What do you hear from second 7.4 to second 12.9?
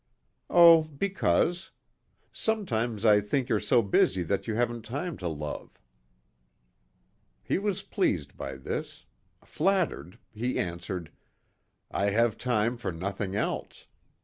He was pleased by this. Flattered, he answered: "I have time